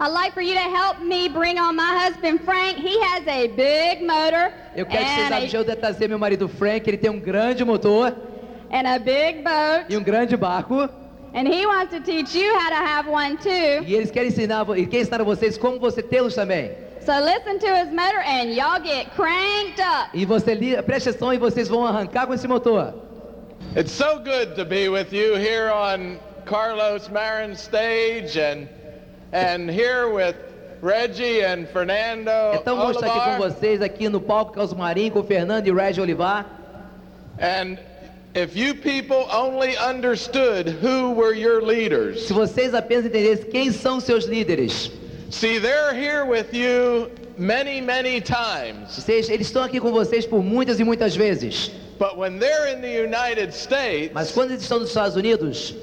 I'd 0.00 0.08
like 0.12 0.32
for 0.32 0.42
you 0.42 0.54
to 0.54 0.60
help 0.74 1.00
me 1.02 1.28
bring 1.28 1.58
on 1.58 1.74
my 1.74 2.04
husband 2.04 2.40
Frank. 2.44 2.78
He 2.78 2.98
has 3.00 3.26
a 3.28 3.48
big 3.48 4.02
motor 4.04 4.52
Eu 4.74 4.86
quero 4.86 5.04
que 5.04 5.10
vocês 5.14 5.30
and, 5.30 5.34
ajudem 5.44 5.72
a 5.72 5.76
trazer 5.76 6.08
meu 6.08 6.18
marido 6.18 6.48
Frank, 6.48 6.88
ele 6.88 6.96
tem 6.98 7.10
um 7.10 7.20
grande 7.20 7.62
motor 7.64 8.14
and 8.70 8.86
a 8.86 8.98
big 8.98 9.42
boat, 9.42 9.86
e 9.90 9.96
um 9.98 10.02
grande 10.02 10.34
barco. 10.36 10.88
and 11.34 11.46
he 11.46 11.66
wants 11.66 11.92
to 11.92 12.00
teach 12.00 12.34
you 12.34 12.50
how 12.58 12.70
to 12.70 12.74
have 12.76 13.06
one 13.06 13.36
too. 13.36 13.84
E 13.86 13.94
eles 13.94 14.10
querem 14.10 14.28
ensinar, 14.30 14.64
vo- 14.64 14.74
e 14.76 14.86
quer 14.86 15.00
ensinar 15.00 15.20
a 15.20 15.24
vocês 15.24 15.58
como 15.58 15.78
você 15.78 16.02
tê-los 16.02 16.34
também. 16.34 16.85
So 17.06 17.20
listen 17.20 17.60
to 17.60 17.68
his 17.68 17.94
motor, 17.94 18.18
and 18.18 18.52
y'all 18.52 18.80
get 18.80 19.14
cranked 19.14 19.78
up. 19.78 20.08
E 20.12 20.24
você 20.24 20.54
li, 20.54 20.82
preste 20.82 21.10
atenção 21.10 21.32
e 21.32 21.38
vocês 21.38 21.68
vão 21.68 21.86
arrancar 21.86 22.26
com 22.26 22.34
esse 22.34 22.48
motor. 22.48 22.92
It's 23.76 23.92
so 23.92 24.18
good 24.18 24.56
to 24.56 24.64
be 24.64 24.88
with 24.88 25.12
you 25.12 25.36
here 25.36 25.70
on 25.70 26.18
Carlos 26.46 27.08
Marin's 27.08 27.60
stage 27.60 28.36
and 28.36 28.68
and 29.32 29.70
here 29.70 30.08
with 30.08 30.34
Reggie 30.82 31.44
and 31.44 31.68
Fernando 31.68 32.28
É 32.52 32.58
tão 32.58 32.76
bom 32.76 32.90
estar 32.90 33.06
aqui 33.06 33.30
com 33.30 33.50
vocês 33.50 33.80
aqui 33.80 34.08
no 34.08 34.20
palco 34.20 34.54
Carlos 34.54 34.74
Marim 34.74 35.10
com 35.10 35.20
o 35.20 35.24
Fernando 35.24 35.68
e 35.68 35.70
o 35.70 35.76
Reggie 35.76 36.00
Olivar. 36.00 36.44
And 37.38 37.78
if 38.34 38.56
you 38.56 38.74
people 38.74 39.28
only 39.32 39.76
understood 39.76 40.68
who 40.82 41.12
were 41.12 41.38
your 41.38 41.62
leaders. 41.62 42.26
Se 42.26 42.32
vocês 42.32 42.74
apenas 42.74 43.06
entendessem 43.06 43.48
quem 43.48 43.70
são 43.70 44.00
seus 44.00 44.24
líderes. 44.24 44.90
See, 45.30 45.58
they're 45.58 45.92
here 45.92 46.24
with 46.24 46.54
you 46.54 47.10
many, 47.36 47.80
many 47.80 48.20
times. 48.20 48.90
Vocês, 48.90 49.28
eles 49.28 49.48
estão 49.48 49.62
aqui 49.62 49.80
com 49.80 49.90
vocês 49.90 50.24
por 50.24 50.42
muitas 50.42 50.78
e 50.78 50.84
muitas 50.84 51.16
vezes. 51.16 51.70
But 51.98 52.16
when 52.16 52.38
they're 52.38 52.68
in 52.68 52.80
the 52.80 53.04
United 53.04 53.52
States, 53.52 54.12
Mas 54.14 54.30
quando 54.30 54.50
eles 54.50 54.62
estão 54.62 54.78
nos 54.78 54.88
Estados 54.90 55.16
Unidos, 55.16 55.74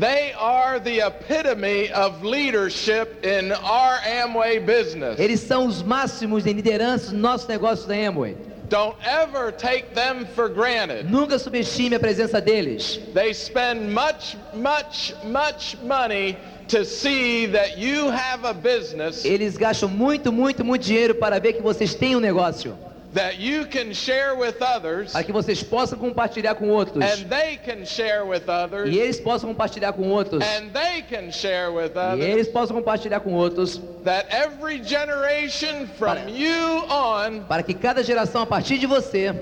they 0.00 0.32
are 0.32 0.80
the 0.80 1.00
epitome 1.06 1.90
of 1.92 2.24
leadership 2.24 3.24
in 3.24 3.52
our 3.52 3.98
Amway 4.04 4.58
business. 4.58 5.18
eles 5.18 5.40
são 5.40 5.66
os 5.66 5.82
máximos 5.82 6.46
em 6.46 6.54
liderança 6.54 7.12
no 7.12 7.18
nosso 7.18 7.48
negócio 7.48 7.86
da 7.86 7.94
Amway. 7.94 8.36
Don't 8.68 8.96
ever 9.02 9.50
take 9.50 9.94
them 9.94 10.26
for 10.34 10.48
granted. 10.48 11.10
Nunca 11.10 11.38
subestime 11.38 11.94
a 11.94 12.00
presença 12.00 12.38
deles. 12.40 13.00
They 13.14 13.32
spend 13.32 13.90
much, 13.94 14.36
much, 14.52 15.14
much 15.24 15.78
money 15.82 16.36
to 16.68 16.84
see 16.84 17.46
that 17.46 17.78
you 17.78 18.08
have 18.10 18.44
a 18.46 18.52
business 18.52 19.24
Eles 19.24 19.56
gastam 19.56 19.88
muito, 19.88 20.30
muito, 20.32 20.64
muito 20.64 20.84
dinheiro 20.84 21.14
para 21.14 21.38
ver 21.40 21.54
que 21.54 21.62
vocês 21.62 21.94
têm 21.94 22.14
um 22.16 22.20
negócio. 22.20 22.76
that 23.14 23.40
you 23.40 23.64
can 23.66 23.94
share 23.94 24.36
with 24.36 24.56
others 24.60 25.12
Para 25.12 25.24
que 25.24 25.32
vocês 25.32 25.62
possam 25.62 25.98
compartilhar 25.98 26.54
com 26.56 26.68
outros. 26.68 27.02
and 27.02 27.24
they 27.28 27.56
can 27.56 27.84
share 27.86 28.22
with 28.26 28.42
others 28.48 28.90
E 28.94 28.98
eles 28.98 29.18
possam 29.18 29.48
compartilhar 29.48 29.92
com 29.94 30.08
outros. 30.10 30.44
and 30.44 30.68
they 30.72 31.02
can 31.02 31.30
share 31.32 31.70
with 31.72 31.92
E 31.94 31.98
others 31.98 32.24
eles 32.24 32.48
possam 32.48 32.76
compartilhar 32.76 33.20
com 33.20 33.32
outros. 33.32 33.80
that 34.04 34.26
every 34.30 34.82
generation 34.82 35.86
from 35.96 36.06
Para- 36.16 36.30
you 36.30 36.84
on 36.90 37.44
Para 37.48 37.62
que 37.62 37.72
cada 37.72 38.02
geração 38.04 38.42
a 38.42 38.46
partir 38.46 38.76
de 38.78 38.86
você 38.86 39.34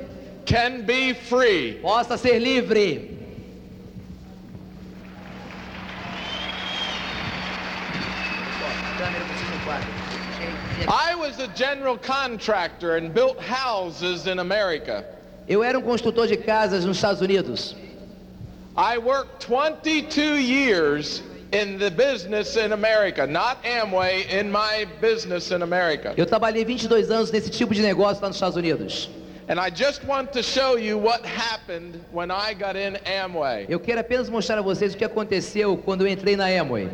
can 0.47 0.83
be 0.83 1.13
free. 1.13 1.81
possa 1.83 2.17
ser 2.17 2.39
livre. 2.39 3.17
I 7.89 8.63
was 8.63 8.73
a 8.73 8.99
general 8.99 9.27
contractor 9.27 9.73
and 9.73 9.75
built 9.75 9.75
houses 9.75 10.41
in 10.41 10.49
America. 10.49 10.66
Eu 15.49 15.63
era 15.65 15.79
um 15.79 15.83
construtor 15.83 16.27
de 16.27 16.37
casas 16.37 16.85
nos 16.85 16.97
Estados 16.97 17.21
Unidos. 17.21 17.75
I 18.77 18.99
worked 18.99 19.47
22 19.47 20.39
years 20.39 21.23
in 21.51 21.79
the 21.79 21.89
business 21.89 22.57
in 22.57 22.73
America, 22.73 23.27
not 23.27 23.57
Amway, 23.65 24.27
in 24.29 24.51
my 24.51 24.87
business 25.01 25.51
in 25.51 25.63
America. 25.63 26.13
Eu 26.17 26.27
trabalhei 26.27 26.65
22 26.65 27.11
anos 27.11 27.31
nesse 27.31 27.49
tipo 27.49 27.73
de 27.73 27.81
negócio 27.81 28.21
lá 28.21 28.29
nos 28.29 28.37
Estados 28.37 28.57
Unidos. 28.57 29.09
And 29.49 29.59
I 29.61 29.71
just 29.71 30.05
want 30.05 30.33
to 30.33 30.43
show 30.43 30.77
you 30.77 30.99
what 30.99 31.25
happened 31.25 32.01
when 32.13 32.31
I 32.31 32.53
got 32.53 32.77
in 32.77 32.99
Amway. 33.07 33.67
Eu 33.69 33.79
quero 33.81 34.01
apenas 34.01 34.29
mostrar 34.29 34.59
a 34.59 34.63
vocês 34.63 34.93
o 34.93 34.97
que 34.97 35.05
aconteceu 35.05 35.77
quando 35.79 36.03
eu 36.03 36.09
entrei 36.09 36.37
na 36.37 36.47
Amway. 36.47 36.91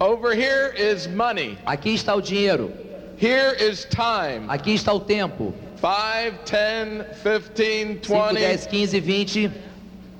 Over 0.00 0.32
here 0.32 0.72
is 0.76 1.08
money. 1.08 1.58
Aqui 1.66 1.94
está 1.94 2.14
o 2.14 2.20
dinheiro, 2.20 2.72
Here 3.16 3.52
is 3.58 3.84
time. 3.84 4.46
aqui 4.48 4.74
está 4.74 4.92
o 4.94 5.00
tempo. 5.00 5.52
5, 5.80 6.44
10, 6.44 7.50
15, 7.52 8.06
5, 8.06 8.34
10, 8.34 8.66
15, 8.66 9.00
20, 9.00 9.52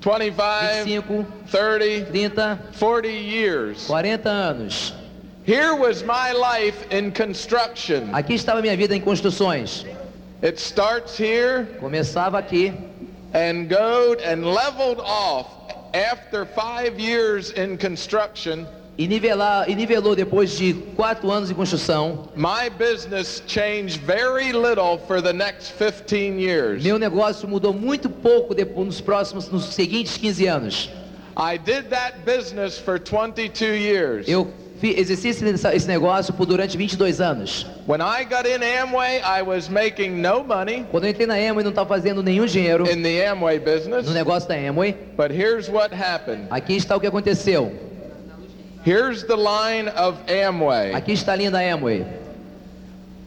25, 0.01 0.35
25, 0.83 1.25
30, 1.49 2.05
30, 2.11 2.59
40 2.77 3.07
years. 3.07 3.87
40 3.87 4.29
anos. 4.29 4.93
Here 5.45 5.73
was 5.75 6.03
my 6.03 6.33
life 6.33 6.85
in 6.91 7.11
construction. 7.11 8.09
Aqui 8.13 8.33
estava 8.33 8.61
minha 8.61 8.75
vida 8.75 8.93
em 8.93 9.01
construções. 9.01 9.85
It 10.41 10.59
starts 10.59 11.17
here 11.17 11.67
Começava 11.79 12.37
aqui 12.37 12.73
and 13.33 13.69
goed 13.69 14.21
and 14.23 14.45
leveled 14.45 14.99
off 14.99 15.47
after 15.93 16.45
five 16.45 16.99
years 16.99 17.51
in 17.51 17.77
construction. 17.77 18.67
E, 18.99 19.07
nivelar, 19.07 19.69
e 19.69 19.75
nivelou 19.75 20.13
depois 20.13 20.57
de 20.57 20.73
quatro 20.97 21.31
anos 21.31 21.49
em 21.49 21.53
construção. 21.53 22.27
My 22.35 22.69
business 22.69 23.41
changed 23.47 24.01
very 24.05 24.51
little 24.51 24.99
for 25.07 25.21
the 25.21 25.31
next 25.31 25.71
15 25.77 26.37
years. 26.37 26.83
Meu 26.83 26.99
negócio 26.99 27.47
mudou 27.47 27.73
muito 27.73 28.09
pouco 28.09 28.53
depois, 28.53 28.85
nos 28.85 28.99
próximos, 28.99 29.49
nos 29.49 29.73
seguintes 29.73 30.17
15 30.17 30.47
anos. 30.47 30.89
I 31.37 31.57
did 31.57 31.89
that 31.91 32.25
business 32.25 32.77
for 32.77 32.99
22 32.99 33.77
years. 33.77 34.27
Eu 34.27 34.51
exerci 34.83 35.29
esse, 35.29 35.45
esse 35.45 35.87
negócio 35.87 36.33
por 36.33 36.45
durante 36.45 36.77
22 36.77 37.21
anos. 37.21 37.65
When 37.87 38.01
I 38.01 38.25
got 38.25 38.45
in 38.45 38.61
Amway, 38.61 39.21
I 39.23 39.41
was 39.41 39.69
making 39.69 40.21
no 40.21 40.43
money 40.43 40.85
Quando 40.91 41.05
eu 41.05 41.11
entrei 41.11 41.25
na 41.25 41.35
Amway, 41.35 41.63
não 41.63 41.69
estava 41.69 41.87
fazendo 41.87 42.21
nenhum 42.21 42.45
dinheiro 42.45 42.85
in 42.85 43.01
the 43.01 43.25
Amway 43.29 43.59
business. 43.59 44.05
no 44.05 44.11
negócio 44.13 44.49
da 44.49 44.55
Amway. 44.55 44.93
But 45.15 45.31
here's 45.31 45.69
what 45.69 45.95
happened. 45.95 46.47
Aqui 46.49 46.75
está 46.75 46.97
o 46.97 46.99
que 46.99 47.07
aconteceu. 47.07 47.88
Here's 48.83 49.23
the 49.23 49.35
line 49.35 49.89
of 49.89 50.17
Amway. 50.27 50.93
Aqui 50.93 51.11
está 51.11 51.33
a 51.33 51.35
linha 51.35 51.51
da 51.51 51.59
Amway. 51.59 52.05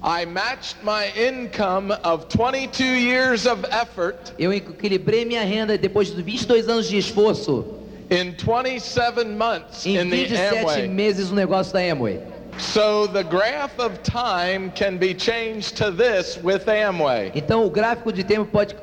I 0.03 0.25
matched 0.25 0.83
my 0.83 1.11
income 1.15 1.93
of 2.03 2.29
22 2.29 2.85
years 2.85 3.47
of 3.47 3.65
effort 3.71 4.33
Eu 4.37 4.53
equilibrei 4.53 5.25
minha 5.25 5.45
renda 5.45 5.79
depois 5.79 6.11
de 6.13 6.21
22 6.21 6.69
anos 6.69 6.89
de 6.89 6.97
esforço 6.99 7.65
in 8.11 8.33
27 8.33 9.25
months 9.37 9.87
em 9.87 9.99
in 9.99 10.11
the 10.11 10.17
27 10.27 10.59
Amway. 10.59 10.89
meses 10.89 11.31
no 11.31 11.37
negócio 11.37 11.73
da 11.73 11.81
Amway. 11.81 12.21
So 12.59 13.07
the 13.07 13.23
graph 13.23 13.79
of 13.79 14.03
time 14.03 14.71
can 14.75 14.97
be 14.99 15.15
changed 15.15 15.77
to 15.77 15.91
this 15.93 16.37
with 16.43 16.67
Amway. 16.69 17.31
Então 17.35 17.65
o 17.65 17.71
gráfico 17.71 18.13
de 18.13 18.25
tempo 18.25 18.45
pode 18.47 18.75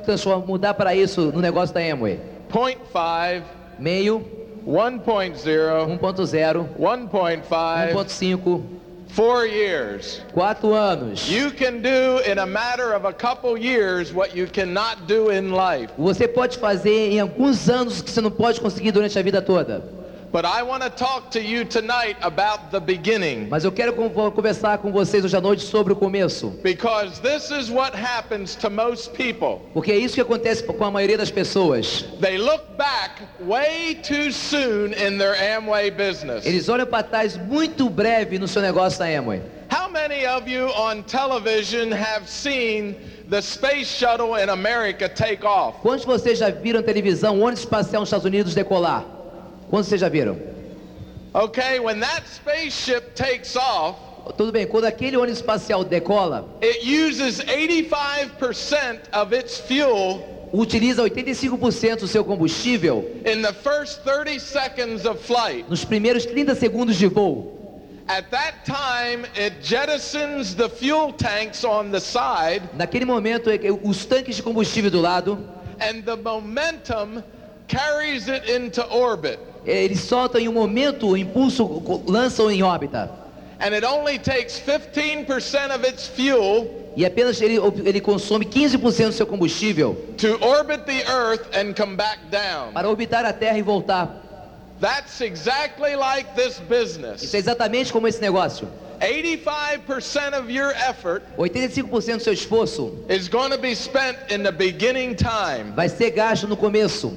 mudar 0.46 0.74
para 0.74 0.94
isso 0.94 1.30
no 1.32 1.40
negócio 1.40 1.74
da 1.74 1.80
Amway. 1.80 2.18
0.5, 2.50 3.42
Meio, 3.78 4.24
1.0, 4.66 5.98
1.0, 5.98 6.68
1.5, 6.78 7.92
1.5, 7.92 8.80
four 9.08 9.46
years. 9.46 10.22
4 10.34 10.76
anos. 10.76 11.28
You 11.28 11.50
can 11.50 11.82
do 11.82 12.20
in 12.26 12.38
a 12.38 12.46
matter 12.46 12.92
of 12.92 13.04
a 13.04 13.12
couple 13.12 13.56
years 13.56 14.12
what 14.12 14.34
you 14.36 14.46
cannot 14.46 15.06
do 15.06 15.30
in 15.30 15.50
life. 15.50 15.90
Você 15.98 16.28
pode 16.28 16.58
fazer 16.58 17.12
em 17.12 17.20
alguns 17.20 17.68
anos 17.68 18.00
o 18.00 18.04
que 18.04 18.10
você 18.10 18.20
não 18.20 18.30
pode 18.30 18.60
conseguir 18.60 18.92
durante 18.92 19.18
a 19.18 19.22
vida 19.22 19.42
toda. 19.42 19.99
But 20.32 20.44
I 20.44 20.62
want 20.62 20.84
to 20.84 20.90
talk 20.90 21.32
to 21.32 21.42
you 21.42 21.64
tonight 21.64 22.16
about 22.22 22.70
the 22.70 22.78
beginning. 22.78 23.48
Mas 23.48 23.64
eu 23.64 23.72
quero 23.72 23.92
conversar 23.92 24.78
com 24.78 24.92
vocês 24.92 25.24
hoje 25.24 25.36
à 25.36 25.40
noite 25.40 25.64
sobre 25.64 25.92
o 25.92 25.96
começo. 25.96 26.50
Because 26.62 27.20
this 27.20 27.50
is 27.50 27.68
what 27.68 27.96
happens 27.96 28.54
to 28.54 28.70
most 28.70 29.10
people. 29.12 29.60
Porque 29.74 29.90
é 29.90 29.96
isso 29.96 30.14
que 30.14 30.20
acontece 30.20 30.62
com 30.62 30.84
a 30.84 30.90
maioria 30.90 31.18
das 31.18 31.32
pessoas. 31.32 32.04
They 32.20 32.38
look 32.38 32.62
back 32.78 33.20
way 33.40 33.96
too 33.96 34.30
soon 34.30 34.92
in 34.92 35.18
their 35.18 35.34
Amway 35.34 35.90
business. 35.90 36.46
Eles 36.46 36.68
olham 36.68 36.86
para 36.86 37.02
trás 37.02 37.36
muito 37.36 37.90
breve 37.90 38.38
no 38.38 38.46
seu 38.46 38.62
negócio 38.62 39.00
da 39.00 39.06
Amway. 39.06 39.42
How 39.68 39.88
many 39.90 40.26
of 40.26 40.48
you 40.48 40.68
on 40.76 41.02
television 41.02 41.90
have 41.90 42.28
seen 42.28 42.94
the 43.28 43.42
space 43.42 43.86
shuttle 43.86 44.36
in 44.36 44.48
America 44.48 45.08
take 45.08 45.44
off? 45.44 45.80
Quantos 45.82 46.02
de 46.02 46.06
vocês 46.06 46.38
já 46.38 46.50
viram 46.50 46.82
televisão 46.84 47.40
o 47.40 47.42
ônibus 47.42 47.60
espacial 47.60 48.02
nos 48.02 48.08
Estados 48.08 48.26
Unidos 48.26 48.54
decolar? 48.54 49.19
Quantos 49.70 49.88
vocês 49.88 50.00
já 50.00 50.08
viram? 50.08 50.36
Okay, 51.32 51.78
when 51.78 52.00
that 52.00 52.24
spaceship 52.26 53.14
takes 53.14 53.54
off, 53.56 53.96
Tudo 54.36 54.52
bem, 54.52 54.66
quando 54.66 54.84
aquele 54.84 55.16
ônibus 55.16 55.38
espacial 55.38 55.82
decola, 55.84 56.46
it 56.60 56.84
uses 56.84 57.40
85% 57.40 58.98
of 59.12 59.32
its 59.34 59.58
fuel 59.58 60.20
utiliza 60.52 61.02
85% 61.02 62.00
do 62.00 62.08
seu 62.08 62.24
combustível 62.24 63.04
in 63.24 63.40
the 63.42 63.52
first 63.52 64.02
30 64.04 64.38
seconds 64.40 65.06
of 65.06 65.20
flight. 65.20 65.64
nos 65.68 65.84
primeiros 65.84 66.26
30 66.26 66.54
segundos 66.56 66.96
de 66.96 67.06
voo. 67.06 67.56
At 68.08 68.28
that 68.32 68.64
time, 68.64 69.24
it 69.36 69.62
jettisons 69.62 70.54
the 70.56 70.68
fuel 70.68 71.12
tanks 71.12 71.64
on 71.64 71.90
the 71.92 72.00
side, 72.00 72.62
Naquele 72.74 73.04
momento, 73.04 73.48
é 73.48 73.58
os 73.84 74.04
tanques 74.04 74.34
de 74.36 74.42
combustível 74.42 74.90
do 74.90 75.00
lado, 75.00 75.38
and 75.80 76.02
the 76.02 76.16
momentum 76.16 77.22
carries 77.68 78.26
it 78.28 78.50
into 78.50 78.82
orbit. 78.92 79.38
Eles 79.64 80.00
soltam 80.00 80.40
em 80.40 80.48
um 80.48 80.52
momento, 80.52 81.08
o 81.08 81.16
impulso 81.16 82.02
lançam 82.06 82.50
em 82.50 82.62
órbita. 82.62 83.10
And 83.60 83.74
it 83.74 83.84
only 83.84 84.18
takes 84.18 84.58
15% 84.58 85.74
of 85.74 85.86
its 85.86 86.06
fuel 86.06 86.66
E 86.96 87.04
apenas 87.04 87.40
ele, 87.40 87.56
ele 87.84 88.00
consome 88.00 88.44
15% 88.44 89.06
do 89.08 89.12
seu 89.12 89.26
combustível 89.26 89.94
to 90.16 90.38
orbit 90.44 90.84
the 90.86 91.04
Earth 91.08 91.46
and 91.54 91.74
come 91.74 91.94
back 91.94 92.18
down. 92.30 92.72
para 92.72 92.88
orbitar 92.88 93.24
a 93.24 93.32
Terra 93.32 93.58
e 93.58 93.62
voltar. 93.62 94.22
That's 94.80 95.20
exactly 95.20 95.94
like 95.94 96.34
this 96.34 96.54
Isso 96.54 96.62
business. 96.68 97.34
é 97.34 97.38
exatamente 97.38 97.92
como 97.92 98.08
esse 98.08 98.20
negócio. 98.20 98.66
85% 99.00 100.38
of 100.38 100.50
your 100.50 100.72
effort 100.88 101.22
85% 101.38 102.16
do 102.16 102.22
seu 102.22 102.32
esforço 102.32 102.94
is 103.08 103.28
going 103.28 103.50
to 103.50 103.58
be 103.58 103.74
spent 103.74 104.16
in 104.30 104.42
the 104.42 104.52
beginning 104.52 105.14
time. 105.14 105.72
vai 105.76 105.88
ser 105.88 106.10
gasto 106.10 106.48
no 106.48 106.56
começo. 106.56 107.12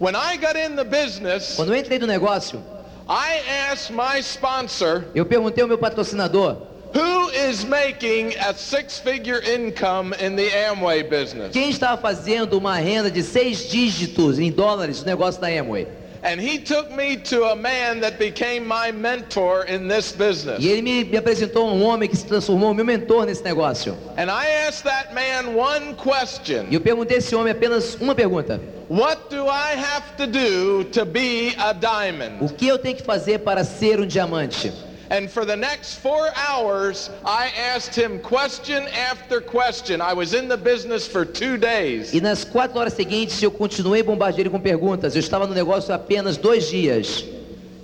When 0.00 0.16
I 0.16 0.38
got 0.38 0.56
in 0.56 0.76
the 0.76 0.84
business, 0.84 1.56
Quando 1.56 1.74
eu 1.74 1.76
entrei 1.76 1.98
no 1.98 2.06
negócio, 2.06 2.58
I 3.06 3.42
asked 3.70 3.94
my 3.94 4.18
sponsor, 4.20 5.04
eu 5.14 5.26
perguntei 5.26 5.62
ao 5.62 5.68
meu 5.68 5.76
patrocinador, 5.76 6.56
who 6.94 7.28
is 7.30 7.64
making 7.64 8.34
a 8.38 8.54
six-figure 8.54 9.40
income 9.44 10.14
in 10.18 10.36
the 10.36 10.48
Amway 10.68 11.02
business? 11.02 11.52
quem 11.52 11.68
estava 11.68 12.00
fazendo 12.00 12.56
uma 12.56 12.76
renda 12.76 13.10
de 13.10 13.22
seis 13.22 13.68
dígitos 13.68 14.38
em 14.38 14.50
dólares 14.50 15.00
no 15.00 15.06
negócio 15.06 15.38
da 15.38 15.48
Amway. 15.48 15.86
And 16.22 16.38
he 16.40 16.58
took 16.58 16.90
me 16.94 17.16
to 17.16 17.44
a 17.44 17.56
man 17.56 18.00
that 18.00 18.18
became 18.18 18.66
my 18.66 18.92
mentor 18.92 19.64
in 19.64 19.88
this 19.88 20.12
business. 20.12 20.62
E 20.62 20.68
ele 20.68 20.82
me, 20.82 21.04
me 21.04 21.16
apresentou 21.16 21.66
um 21.66 21.82
homem 21.82 22.08
que 22.08 22.16
se 22.16 22.26
transformou 22.26 22.74
meu 22.74 22.84
mentor 22.84 23.24
nesse 23.26 23.42
negócio. 23.42 23.96
And 24.18 24.30
I 24.30 24.66
asked 24.66 24.84
that 24.84 25.14
man 25.14 25.54
one 25.56 25.92
E 25.92 25.94
question. 25.94 26.66
eu 26.70 26.80
perguntei 26.80 27.16
a 27.16 27.18
esse 27.18 27.34
homem 27.34 27.52
apenas 27.52 27.94
uma 28.00 28.14
pergunta: 28.14 28.60
What 28.88 29.30
do 29.30 29.46
I 29.46 29.74
have 29.76 30.16
to 30.18 30.26
do 30.26 30.84
to 30.92 31.06
be 31.06 31.54
a 31.56 31.72
diamond? 31.72 32.42
O 32.42 32.48
que 32.48 32.68
eu 32.68 32.76
tenho 32.78 32.96
que 32.96 33.02
fazer 33.02 33.38
para 33.38 33.64
ser 33.64 33.98
um 34.00 34.06
diamante? 34.06 34.72
And 35.10 35.28
for 35.28 35.44
the 35.44 35.56
next 35.56 35.96
four 35.96 36.28
hours, 36.36 37.10
I 37.24 37.50
asked 37.74 37.96
him 37.96 38.20
question 38.20 38.86
after 38.88 39.40
question. 39.40 40.00
I 40.00 40.12
was 40.12 40.34
in 40.34 40.46
the 40.46 40.56
business 40.56 41.04
for 41.04 41.24
two 41.24 41.56
days. 41.58 42.14
E 42.14 42.20
nas 42.20 42.44
quatro 42.44 42.78
horas 42.78 42.92
seguintes 42.92 43.42
eu 43.42 43.50
continuei 43.50 44.04
bombardeando 44.04 44.42
ele 44.42 44.50
com 44.50 44.60
perguntas. 44.60 45.16
Eu 45.16 45.20
estava 45.20 45.48
no 45.48 45.54
negócio 45.54 45.92
apenas 45.92 46.36
dois 46.36 46.68
dias. 46.68 47.24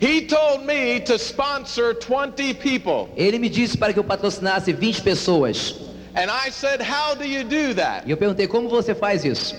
He 0.00 0.22
told 0.22 0.64
me 0.64 1.00
to 1.00 1.18
sponsor 1.18 1.94
20 1.94 2.54
people. 2.54 3.08
Ele 3.16 3.40
me 3.40 3.48
disse 3.48 3.76
para 3.76 3.92
que 3.92 3.98
eu 3.98 4.04
patrocinasse 4.04 4.72
20 4.72 5.02
pessoas. 5.02 5.74
And 6.14 6.30
I 6.30 6.50
said, 6.50 6.80
How 6.80 7.16
do 7.16 7.24
you 7.24 7.42
do 7.42 7.74
that? 7.74 8.06
E 8.06 8.12
eu 8.12 8.16
perguntei 8.16 8.46
como 8.46 8.68
você 8.68 8.94
faz 8.94 9.24
isso. 9.24 9.56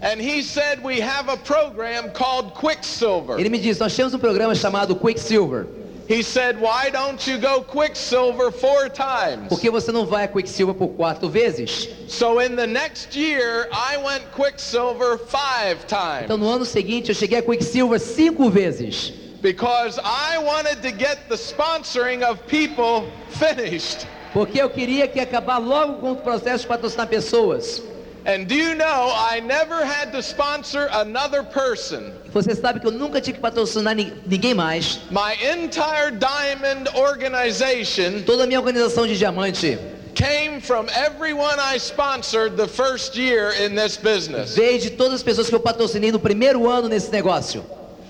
And 0.00 0.18
he 0.18 0.42
said, 0.42 0.82
We 0.82 1.00
have 1.00 1.28
a 1.28 1.36
program 1.36 2.10
called 2.10 2.54
Quicksilver. 2.54 3.38
Ele 3.38 3.50
me 3.50 3.58
disse: 3.58 3.80
nós 3.80 3.94
temos 3.94 4.14
um 4.14 4.18
programa 4.18 4.54
chamado 4.54 4.96
Quicksilver. 4.96 5.66
He 6.08 6.22
said, 6.22 6.60
Why 6.60 6.90
don't 6.90 7.26
you 7.26 7.38
go 7.38 7.62
Quicksilver 7.62 8.52
four 8.52 8.88
times? 8.88 9.48
Por 9.48 9.58
que 9.60 9.70
você 9.70 9.90
não 9.90 10.06
vai 10.06 10.24
a 10.24 10.28
Quicksilver 10.28 10.74
por 10.74 10.88
quatro 10.90 11.28
vezes? 11.28 11.88
So 12.08 12.40
in 12.40 12.54
the 12.54 12.66
next 12.66 13.16
year, 13.16 13.68
I 13.72 13.96
went 13.96 14.22
Quicksilver 14.32 15.18
five 15.18 15.86
times 15.88 16.24
Então 16.24 16.36
no 16.36 16.48
ano 16.48 16.64
seguinte 16.64 17.08
eu 17.08 17.14
cheguei 17.14 17.38
a 17.38 17.42
Quicksilver 17.42 17.98
cinco 17.98 18.48
vezes. 18.48 19.12
because 19.42 19.98
I 20.02 20.38
wanted 20.38 20.80
to 20.82 20.90
get 20.90 21.28
the 21.28 21.36
sponsoring 21.36 22.22
of 22.22 22.46
people 22.46 23.10
finished. 23.28 24.06
Porque 24.32 24.60
eu 24.60 24.68
queria 24.70 25.08
que 25.08 25.18
acabar 25.20 25.58
logo 25.58 25.94
com 26.00 26.12
o 26.12 26.16
processo 26.16 26.62
de 26.62 26.68
patrocinar 26.68 27.06
pessoas. 27.08 27.82
And 28.26 28.48
do 28.48 28.56
you 28.56 28.74
know 28.74 29.12
I 29.14 29.38
never 29.40 29.84
had 29.84 30.10
to 30.12 30.20
sponsor 30.20 30.88
another 30.92 31.44
person? 31.44 32.12
Você 32.34 32.56
sabe 32.56 32.80
que 32.80 32.86
eu 32.88 32.90
nunca 32.90 33.20
tive 33.20 33.34
que 33.34 33.40
patrocinar 33.40 33.94
ni- 33.94 34.12
ninguém 34.26 34.52
mais. 34.52 34.98
My 35.12 35.34
entire 35.54 36.10
diamond 36.10 36.88
organization 36.96 38.22
Toda 38.24 38.42
a 38.42 38.46
minha 38.46 38.58
organização 38.60 39.06
de 39.06 39.16
diamante 39.16 39.78
came 40.16 40.60
from 40.60 40.86
everyone 40.88 41.60
I 41.60 41.78
sponsored 41.78 42.56
the 42.56 42.66
first 42.66 43.16
year 43.16 43.52
in 43.64 43.76
this 43.76 43.96
business. 43.96 44.56
veio 44.56 44.80
de 44.80 44.90
todas 44.90 45.14
as 45.14 45.22
pessoas 45.22 45.48
que 45.48 45.54
eu 45.54 45.60
patrocinei 45.60 46.10
no 46.10 46.18
primeiro 46.18 46.68
ano 46.68 46.88
nesse 46.88 47.12
negócio. 47.12 47.64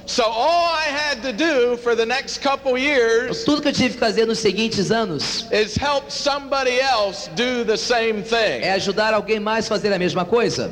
So 0.07 0.23
all 0.23 0.73
I 0.73 0.85
had 0.85 1.21
to 1.23 1.33
do 1.33 1.77
for 1.79 1.97
the 1.97 2.07
next 2.07 2.39
couple 2.39 2.79
years 2.79 3.45
Tudo 3.45 3.61
que 3.61 3.69
eu 3.69 3.73
tive 3.73 3.95
que 3.95 4.01
fazer 4.01 4.25
nos 4.25 4.39
seguintes 4.39 4.93
anos 4.93 5.47
is 5.51 5.77
help 5.77 6.11
somebody 6.11 6.81
else 6.81 7.29
do 7.35 7.65
the 7.65 7.77
same 7.77 8.23
thing. 8.23 8.63
é 8.63 8.73
ajudar 8.75 9.13
alguém 9.13 9.41
mais 9.41 9.67
a 9.67 9.69
fazer 9.69 9.93
a 9.93 9.99
mesma 9.99 10.25
coisa. 10.25 10.71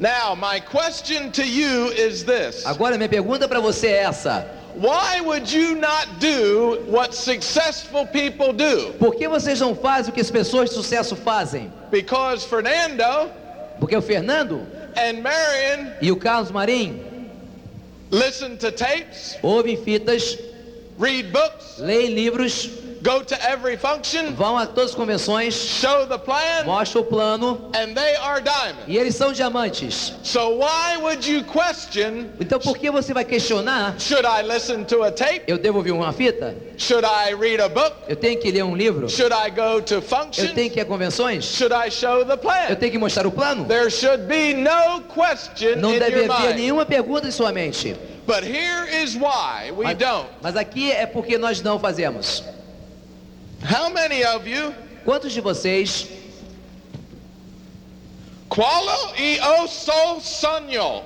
Now, 0.00 0.36
my 0.36 0.60
question 0.60 1.30
to 1.32 1.42
you 1.42 1.92
is 1.92 2.24
this. 2.24 2.66
Agora 2.66 2.96
minha 2.96 3.08
pergunta 3.08 3.48
para 3.48 3.60
você 3.60 3.88
é 3.88 4.02
essa: 4.02 4.44
Why 4.74 5.20
would 5.20 5.52
you 5.52 5.76
not 5.76 6.08
do 6.18 6.84
what 6.88 7.14
successful 7.14 8.06
people 8.06 8.52
do? 8.52 8.92
Por 8.98 9.14
que 9.14 9.28
vocês 9.28 9.60
não 9.60 9.74
fazem 9.74 10.10
o 10.10 10.14
que 10.14 10.20
as 10.20 10.30
pessoas 10.30 10.70
de 10.70 10.74
sucesso 10.74 11.14
fazem? 11.14 11.72
Because 11.90 12.44
Fernando 12.44 13.30
Porque 13.78 13.96
o 13.96 14.02
Fernando 14.02 14.66
and 14.96 15.20
Marion 15.22 15.92
e 16.00 16.10
o 16.10 16.16
Carlos 16.16 16.50
Marim 16.50 17.07
listen 18.10 18.56
to 18.56 18.70
tapes, 18.72 19.38
ouvem 19.42 19.76
fitas, 19.76 20.38
read 20.98 21.30
books, 21.32 21.78
leem 21.78 22.14
livros, 22.14 22.68
go 23.02 23.22
to 23.22 23.34
every 23.48 23.76
function, 23.76 24.32
vão 24.34 24.56
a 24.58 24.66
todas 24.66 24.90
as 24.90 24.94
convenções, 24.96 25.54
show 25.54 26.06
the 26.06 26.18
plan, 26.18 26.64
mostram 26.64 27.02
o 27.02 27.04
plano 27.04 27.70
and 27.74 27.94
they 27.94 28.16
are 28.16 28.40
diamonds. 28.42 28.84
e 28.86 28.96
eles 28.96 29.14
são 29.14 29.32
diamantes. 29.32 30.14
So 30.22 30.58
why 30.58 30.96
would 31.00 31.30
you 31.30 31.44
question, 31.44 32.26
Então 32.40 32.58
por 32.58 32.76
que 32.76 32.90
você 32.90 33.12
vai 33.14 33.24
questionar? 33.24 33.94
should 33.98 34.26
I 34.26 34.42
listen 34.42 34.84
to 34.84 35.02
a 35.04 35.10
tape? 35.12 35.42
Eu 35.46 35.58
devo 35.58 35.78
ouvir 35.78 35.92
uma 35.92 36.12
fita? 36.12 36.54
Should 36.76 37.04
I 37.06 37.34
read 37.34 37.60
a 37.60 37.68
book? 37.68 37.92
Eu 38.08 38.16
tenho 38.16 38.38
que 38.40 38.50
ler 38.50 38.62
um 38.64 38.76
livro? 38.76 39.08
Should 39.08 39.32
I 39.34 39.50
go 39.50 39.80
to 39.82 39.94
Eu 39.94 40.02
functions? 40.02 40.52
tenho 40.52 40.70
que 40.70 40.78
ir 40.78 40.82
a 40.82 40.84
convenções? 40.84 41.44
Should 41.44 41.74
I 41.74 41.90
show 41.90 42.24
the 42.24 42.32
Eu 42.32 42.38
plan? 42.38 42.74
tenho 42.78 42.92
que 42.92 42.98
mostrar 42.98 43.26
o 43.26 43.30
plano? 43.30 43.64
There 43.66 43.90
should 43.90 44.24
be 44.26 44.54
no 44.54 45.02
question 45.02 45.76
Não 45.76 45.94
in 45.94 45.98
deve 45.98 46.16
your 46.20 46.30
haver 46.32 46.48
mind. 46.48 46.56
nenhuma 46.60 46.84
pergunta 46.86 47.26
em 47.26 47.30
sua 47.30 47.52
mente. 47.52 47.94
But 48.26 48.44
here 48.44 48.86
is 49.02 49.14
why 49.14 49.70
we 49.74 49.84
Mas, 49.84 49.96
don't. 49.98 50.28
mas 50.42 50.54
aqui 50.54 50.92
é 50.92 51.06
porque 51.06 51.38
nós 51.38 51.62
não 51.62 51.78
fazemos. 51.78 52.44
How 53.62 53.90
many 53.90 54.24
of 54.24 54.46
you 54.46 54.74
Quantos 55.04 55.32
de 55.32 55.40
vocês 55.40 56.06
qualo 58.48 59.14
e 59.16 59.40
o 59.40 59.66
so 59.66 60.20
sonho? 60.20 61.02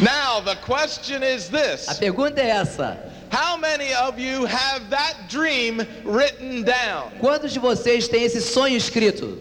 Now 0.00 0.40
the 0.40 0.56
question 0.56 1.22
is 1.22 1.48
this. 1.48 1.88
A 1.88 1.94
pergunta 1.94 2.40
é 2.40 2.48
essa: 2.48 2.98
How 3.30 3.56
many 3.56 3.94
of 3.94 4.18
you 4.18 4.46
have 4.46 4.90
that 4.90 5.28
dream 5.28 5.86
written 6.04 6.62
down? 6.62 7.12
quantos 7.20 7.52
de 7.52 7.60
vocês 7.60 8.08
têm 8.08 8.24
esse 8.24 8.40
sonho 8.40 8.76
escrito? 8.76 9.38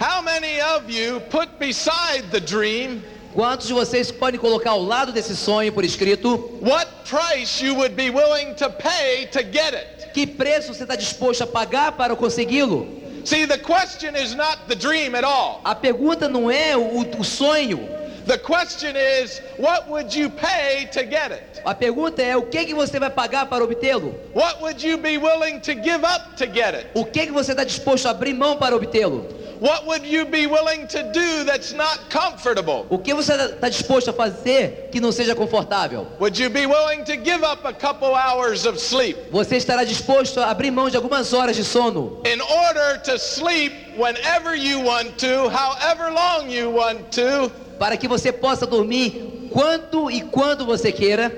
How 0.00 0.22
many 0.22 0.60
of 0.60 0.90
you 0.90 1.20
put 1.30 1.58
beside 1.58 2.30
the 2.30 2.40
dream 2.40 3.02
Quantos 3.34 3.68
de 3.68 3.72
vocês 3.72 4.10
podem 4.10 4.40
colocar 4.40 4.70
ao 4.70 4.82
lado 4.82 5.12
desse 5.12 5.36
sonho 5.36 5.72
por 5.72 5.84
escrito? 5.84 6.58
what 6.60 6.88
price 7.08 7.64
you 7.64 7.76
would 7.76 7.94
be 7.94 8.10
willing 8.10 8.54
to 8.54 8.68
pay 8.70 9.26
to 9.26 9.38
get 9.40 9.72
it? 9.72 10.12
Que 10.12 10.26
preço 10.26 10.74
você 10.74 10.82
está 10.82 10.96
disposto 10.96 11.42
a 11.42 11.46
pagar 11.46 11.92
para 11.92 12.16
consegui-lo? 12.16 12.88
See, 13.24 13.46
the 13.46 13.58
question 13.58 14.16
is 14.16 14.34
not 14.34 14.58
the 14.66 14.74
dream 14.74 15.14
at 15.14 15.24
all. 15.24 15.60
A 15.62 15.74
pergunta 15.74 16.28
não 16.28 16.50
é 16.50 16.76
o, 16.76 17.06
o 17.18 17.24
sonho. 17.24 17.88
The 18.30 18.38
question 18.38 18.94
is, 18.94 19.40
what 19.56 19.88
would 19.88 20.14
you 20.14 20.30
pay 20.30 20.88
to 20.92 21.04
get 21.04 21.32
it? 21.32 21.60
A 21.66 21.74
pergunta 21.74 22.22
é 22.22 22.36
o 22.36 22.42
que, 22.42 22.64
que 22.64 22.72
você 22.72 23.00
vai 23.00 23.10
pagar 23.10 23.46
para 23.46 23.64
obtê-lo? 23.64 24.14
What 24.32 24.62
would 24.62 24.80
you 24.80 24.98
be 24.98 25.18
willing 25.18 25.58
to 25.62 25.74
give 25.74 26.04
up 26.04 26.36
to 26.36 26.46
get 26.46 26.76
it? 26.76 26.86
O 26.94 27.04
que, 27.04 27.26
que 27.26 27.32
você 27.32 27.50
está 27.50 27.64
disposto 27.64 28.06
a 28.06 28.10
abrir 28.12 28.32
mão 28.32 28.56
para 28.56 28.76
obtê-lo? 28.76 29.26
What 29.60 29.84
would 29.84 30.06
you 30.06 30.26
be 30.26 30.46
willing 30.46 30.86
to 30.86 31.02
do 31.12 31.44
that's 31.44 31.72
not 31.72 32.08
comfortable? 32.08 32.86
O 32.88 32.98
que 33.00 33.12
você 33.12 33.32
está 33.32 33.68
disposto 33.68 34.10
a 34.10 34.12
fazer 34.12 34.90
que 34.92 35.00
não 35.00 35.10
seja 35.10 35.34
confortável? 35.34 36.06
Would 36.20 36.40
you 36.40 36.50
be 36.50 36.66
willing 36.66 37.02
to 37.06 37.16
give 37.16 37.42
up 37.42 37.66
a 37.66 37.72
couple 37.72 38.14
hours 38.14 38.64
of 38.64 38.78
sleep 38.78 39.18
Você 39.32 39.56
estará 39.56 39.82
disposto 39.82 40.38
a 40.38 40.52
abrir 40.52 40.70
mão 40.70 40.88
de 40.88 40.96
algumas 40.96 41.32
horas 41.32 41.56
de 41.56 41.64
sono 41.64 42.22
in 42.24 42.40
order 42.40 43.02
to 43.02 43.18
sleep 43.18 43.72
whenever 43.98 44.54
you 44.54 44.80
want 44.84 45.18
to, 45.18 45.50
however 45.50 46.12
long 46.12 46.48
you 46.48 46.70
want 46.70 47.10
to? 47.10 47.50
Para 47.80 47.96
que 47.96 48.06
você 48.06 48.30
possa 48.30 48.66
dormir 48.66 49.48
quanto 49.50 50.10
e 50.10 50.20
quando 50.20 50.66
você 50.66 50.92
queira? 50.92 51.32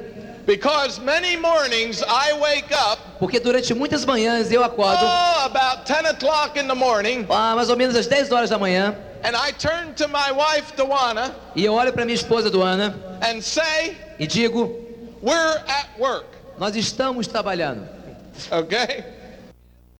Because 0.45 1.01
many 1.01 1.37
mornings 1.37 2.03
I 2.03 2.33
wake 2.33 2.75
up, 2.75 3.01
Porque 3.21 3.39
durante 3.39 3.73
muitas 3.73 4.05
manhãs 4.05 4.51
eu 4.51 4.65
acordo, 4.65 5.05
oh, 5.05 5.45
about 5.45 5.85
10 5.87 6.11
o'clock 6.11 6.59
in 6.59 6.67
the 6.67 6.75
morning, 6.75 7.25
ah, 7.31 7.55
mais 7.55 7.71
ou 7.71 7.77
menos 7.77 7.95
às 7.95 8.09
10 8.09 8.33
horas 8.33 8.51
da 8.51 8.59
manhã, 8.59 8.93
and 9.23 9.37
I 9.37 9.53
turn 9.53 9.95
to 9.95 10.09
my 10.09 10.33
wife, 10.33 10.73
Dawana, 10.77 11.33
e 11.55 11.65
eu 11.65 11.75
olho 11.75 11.93
para 11.93 12.05
minha 12.05 12.17
esposa 12.17 12.51
Duana 12.51 12.93
and 13.23 13.41
say, 13.41 13.97
e 14.19 14.27
digo: 14.27 14.81
We're 15.23 15.63
at 15.69 15.91
work, 15.97 16.27
Nós 16.59 16.75
estamos 16.75 17.29
trabalhando. 17.29 17.89
okay? 18.51 19.05